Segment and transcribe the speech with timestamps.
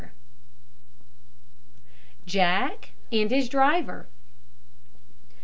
[2.25, 4.07] JACK AND HIS DRIVER.